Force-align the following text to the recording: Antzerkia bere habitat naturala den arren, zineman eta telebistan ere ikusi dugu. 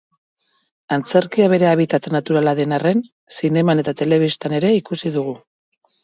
Antzerkia 0.95 1.49
bere 1.51 1.67
habitat 1.71 2.07
naturala 2.15 2.53
den 2.59 2.73
arren, 2.77 3.03
zineman 3.41 3.83
eta 3.83 3.93
telebistan 4.01 4.57
ere 4.61 4.73
ikusi 4.79 5.13
dugu. 5.19 5.35